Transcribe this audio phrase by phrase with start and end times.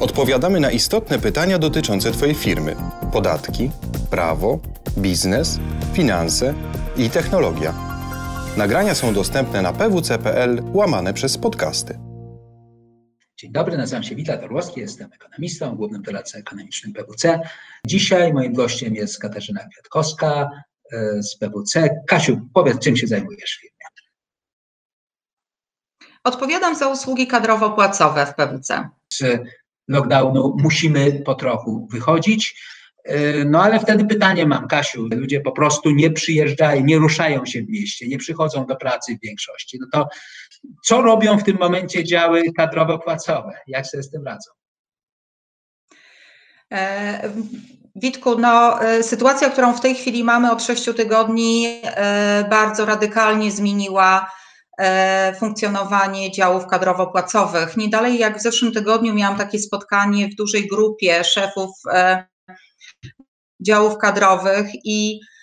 [0.00, 2.76] Odpowiadamy na istotne pytania dotyczące Twojej firmy.
[3.12, 3.70] Podatki,
[4.10, 4.58] prawo,
[4.98, 5.60] biznes,
[5.92, 6.54] finanse
[6.96, 7.74] i technologia.
[8.56, 11.98] Nagrania są dostępne na pwc.pl łamane przez podcasty.
[13.36, 17.40] Dzień dobry, nazywam się Witold Orłowski, jestem ekonomistą, głównym doradcą ekonomicznym PWC.
[17.86, 20.50] Dzisiaj moim gościem jest Katarzyna Kwiatkowska
[20.92, 21.88] e, z PWC.
[22.08, 23.80] Kasiu, powiedz, czym się zajmujesz w firmie?
[26.24, 28.88] Odpowiadam za usługi kadrowo-płacowe w PWC.
[29.12, 29.22] Z
[29.88, 32.62] lockdownu musimy po trochu wychodzić.
[33.04, 37.62] E, no ale wtedy pytanie mam, Kasiu, ludzie po prostu nie przyjeżdżają, nie ruszają się
[37.62, 39.78] w mieście, nie przychodzą do pracy w większości.
[39.80, 40.08] No to
[40.84, 43.52] co robią w tym momencie działy kadrowo-płacowe?
[43.66, 44.50] Jak sobie z tym radzą?
[46.72, 47.30] E,
[47.96, 51.82] Witku, no, e, sytuacja, którą w tej chwili mamy od sześciu tygodni,
[52.50, 54.30] bardzo radykalnie zmieniła
[55.38, 57.76] funkcjonowanie działów kadrowo-płacowych.
[57.76, 61.70] Nie dalej jak w zeszłym tygodniu miałam takie spotkanie w dużej grupie szefów
[63.60, 65.39] działów kadrowych i e,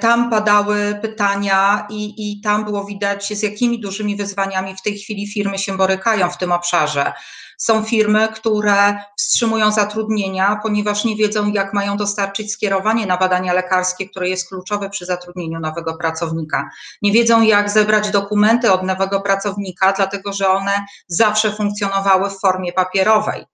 [0.00, 5.28] tam padały pytania i, i tam było widać, z jakimi dużymi wyzwaniami w tej chwili
[5.28, 7.12] firmy się borykają w tym obszarze.
[7.58, 14.08] Są firmy, które wstrzymują zatrudnienia, ponieważ nie wiedzą, jak mają dostarczyć skierowanie na badania lekarskie,
[14.08, 16.70] które jest kluczowe przy zatrudnieniu nowego pracownika.
[17.02, 22.72] Nie wiedzą, jak zebrać dokumenty od nowego pracownika, dlatego że one zawsze funkcjonowały w formie
[22.72, 23.44] papierowej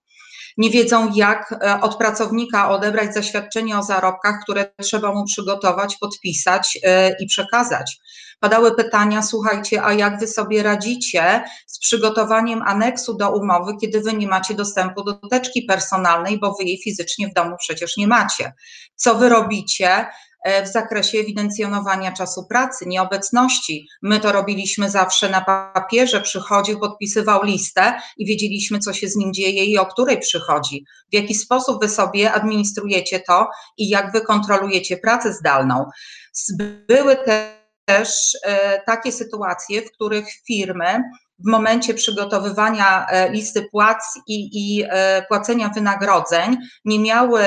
[0.57, 6.79] nie wiedzą, jak e, od pracownika odebrać zaświadczenie o zarobkach, które trzeba mu przygotować, podpisać
[6.83, 7.97] e, i przekazać.
[8.39, 14.13] Padały pytania, słuchajcie, a jak wy sobie radzicie z przygotowaniem aneksu do umowy, kiedy wy
[14.13, 18.53] nie macie dostępu do teczki personalnej, bo wy jej fizycznie w domu przecież nie macie?
[18.95, 20.05] Co wy robicie,
[20.65, 23.87] w zakresie ewidencjonowania czasu pracy, nieobecności.
[24.01, 29.33] My to robiliśmy zawsze na papierze, przychodził, podpisywał listę i wiedzieliśmy, co się z nim
[29.33, 30.85] dzieje i o której przychodzi.
[31.11, 35.85] W jaki sposób wy sobie administrujecie to i jak wy kontrolujecie pracę zdalną.
[36.87, 37.15] Były
[37.85, 41.03] też e, takie sytuacje, w których firmy
[41.39, 47.43] w momencie przygotowywania e, listy płac i, i e, płacenia wynagrodzeń nie miały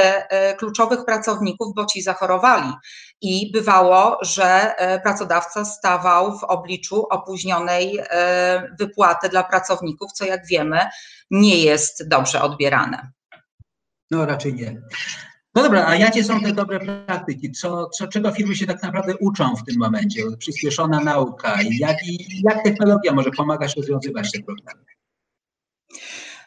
[0.58, 2.72] kluczowych pracowników, bo ci zachorowali.
[3.20, 8.00] I bywało, że pracodawca stawał w obliczu opóźnionej
[8.78, 10.80] wypłaty dla pracowników, co jak wiemy
[11.30, 13.10] nie jest dobrze odbierane.
[14.10, 14.82] No raczej nie.
[15.56, 17.52] No dobra, a jakie są te dobre praktyki?
[17.52, 20.22] Co, co, czego firmy się tak naprawdę uczą w tym momencie?
[20.38, 24.84] Przyspieszona nauka i jak, i jak technologia może pomagać rozwiązywać te problemy?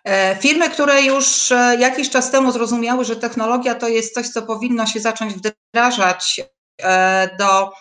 [0.04, 4.42] E, firmy, które już e, jakiś czas temu zrozumiały, że technologia to jest coś, co
[4.42, 6.42] powinno się zacząć wdrażać
[6.82, 7.72] e, do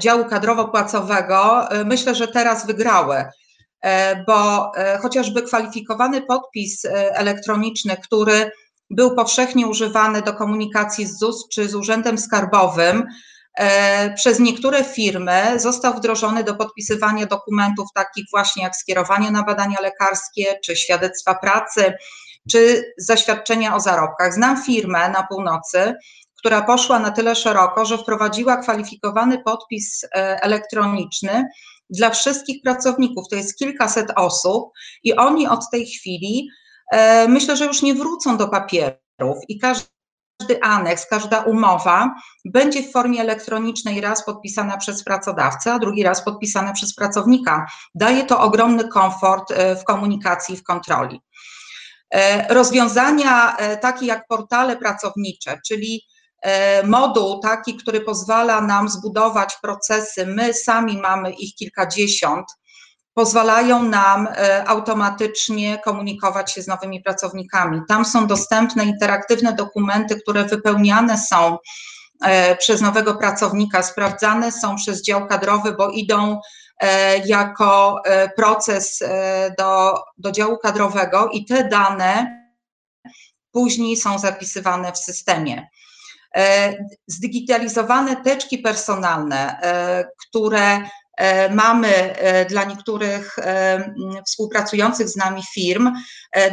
[0.00, 3.24] działu kadrowo-płacowego, myślę, że teraz wygrały,
[4.26, 8.50] bo chociażby kwalifikowany podpis elektroniczny, który
[8.90, 13.06] był powszechnie używany do komunikacji z ZUS czy z Urzędem Skarbowym,
[13.58, 19.80] e, przez niektóre firmy został wdrożony do podpisywania dokumentów takich właśnie jak skierowanie na badania
[19.80, 21.94] lekarskie, czy świadectwa pracy,
[22.50, 24.34] czy zaświadczenia o zarobkach.
[24.34, 25.94] Znam firmę na północy,
[26.38, 30.08] która poszła na tyle szeroko, że wprowadziła kwalifikowany podpis e,
[30.42, 31.48] elektroniczny
[31.90, 33.28] dla wszystkich pracowników.
[33.30, 34.70] To jest kilkaset osób
[35.02, 36.48] i oni od tej chwili
[37.28, 39.90] myślę, że już nie wrócą do papierów i każdy
[40.62, 42.14] aneks, każda umowa
[42.44, 47.66] będzie w formie elektronicznej raz podpisana przez pracodawcę, a drugi raz podpisana przez pracownika.
[47.94, 51.20] Daje to ogromny komfort e, w komunikacji, w kontroli.
[52.14, 56.02] E, rozwiązania takie jak portale pracownicze, czyli
[56.84, 62.46] moduł taki, który pozwala nam zbudować procesy, my sami mamy ich kilkadziesiąt,
[63.14, 64.28] pozwalają nam
[64.66, 67.80] automatycznie komunikować się z nowymi pracownikami.
[67.88, 71.58] Tam są dostępne interaktywne dokumenty, które wypełniane są
[72.58, 76.40] przez nowego pracownika, sprawdzane są przez dział kadrowy, bo idą
[76.80, 82.40] E, jako e, proces e, do, do działu kadrowego i te dane
[83.52, 85.68] później są zapisywane w systemie.
[87.06, 89.60] Zdigitalizowane teczki personalne,
[90.28, 90.80] które
[91.50, 92.14] mamy
[92.48, 93.36] dla niektórych
[94.26, 95.92] współpracujących z nami firm,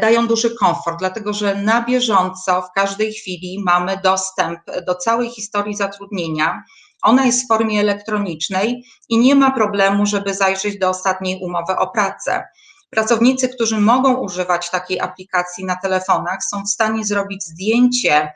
[0.01, 5.75] dają duży komfort, dlatego że na bieżąco w każdej chwili mamy dostęp do całej historii
[5.75, 6.63] zatrudnienia
[7.01, 11.87] ona jest w formie elektronicznej i nie ma problemu, żeby zajrzeć do ostatniej umowy o
[11.87, 12.43] pracę.
[12.89, 18.33] Pracownicy, którzy mogą używać takiej aplikacji na telefonach, są w stanie zrobić zdjęcie e, e,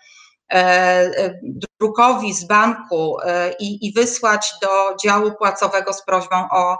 [1.80, 6.78] drukowi z banku e, i, i wysłać do działu płacowego z prośbą o,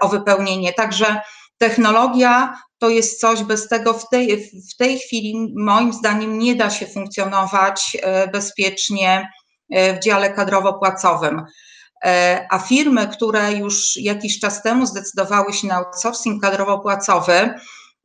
[0.00, 0.72] o wypełnienie.
[0.72, 1.20] Także
[1.58, 6.70] technologia to jest coś, bez tego w tej, w tej chwili moim zdaniem nie da
[6.70, 7.96] się funkcjonować
[8.32, 9.28] bezpiecznie
[9.70, 11.42] E, w dziale kadrowo-płacowym.
[12.04, 17.54] E, a firmy, które już jakiś czas temu zdecydowały się na outsourcing kadrowo-płacowy,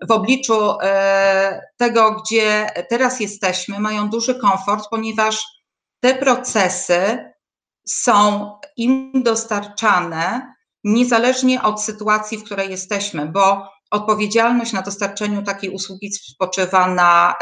[0.08, 5.44] w obliczu e, tego, gdzie teraz jesteśmy, mają duży komfort, ponieważ
[6.00, 7.32] te procesy
[7.88, 10.54] są im dostarczane
[10.84, 17.36] niezależnie od sytuacji, w której jesteśmy, bo odpowiedzialność na dostarczeniu takiej usługi spoczywa na,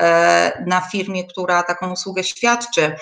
[0.66, 2.96] na firmie, która taką usługę świadczy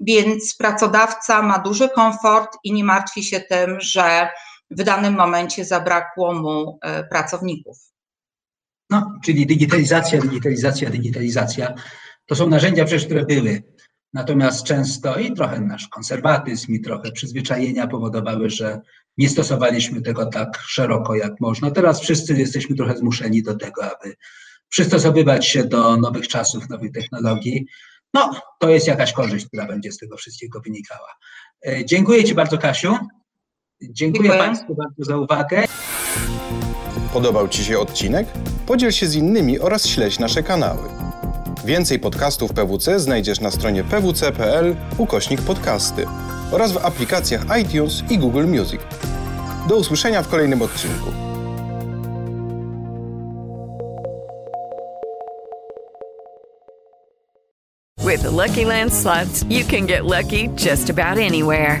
[0.00, 4.28] więc pracodawca ma duży komfort i nie martwi się tym, że
[4.70, 7.93] w danym momencie zabrakło mu e, pracowników.
[8.90, 11.74] No, czyli digitalizacja, digitalizacja, digitalizacja.
[12.26, 13.62] To są narzędzia przecież, które były.
[14.12, 18.80] Natomiast często i trochę nasz konserwatyzm, i trochę przyzwyczajenia powodowały, że
[19.18, 21.70] nie stosowaliśmy tego tak szeroko, jak można.
[21.70, 24.14] Teraz wszyscy jesteśmy trochę zmuszeni do tego, aby
[24.68, 27.66] przystosowywać się do nowych czasów, nowych technologii.
[28.14, 31.08] No, to jest jakaś korzyść, która będzie z tego wszystkiego wynikała.
[31.66, 32.96] E, dziękuję Ci bardzo, Kasiu.
[33.82, 34.30] Dziękuję, Dziękuję.
[34.30, 35.64] Państwu bardzo za uwagę.
[37.12, 38.26] Podobał Ci się odcinek?
[38.66, 40.88] Podziel się z innymi oraz śledź nasze kanały.
[41.64, 46.06] Więcej podcastów PWC znajdziesz na stronie pwc.pl ukośnik podcasty
[46.52, 48.80] oraz w aplikacjach iTunes i Google Music.
[49.68, 51.10] Do usłyszenia w kolejnym odcinku.
[58.06, 61.80] With Lucky Land slots, you can get lucky just about anywhere.